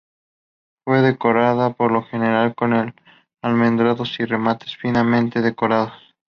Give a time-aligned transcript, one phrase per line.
[0.83, 2.73] Fue decorada por lo general con
[3.43, 5.93] almenados y remates finamente decorados.